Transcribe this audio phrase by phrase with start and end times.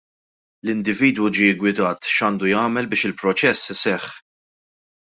[0.63, 4.13] L-individwu ġie ggwidat x'għandu jagħmel biex il-proċess iseħħ.